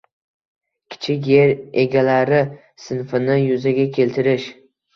Kichik 0.95 1.29
yer 1.33 1.53
egalari 1.83 2.41
sinfini 2.89 3.39
yuzaga 3.45 3.89
keltirish 4.03 4.53